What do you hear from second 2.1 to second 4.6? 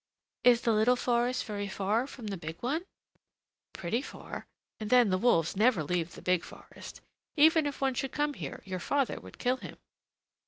the big one?" "Pretty far;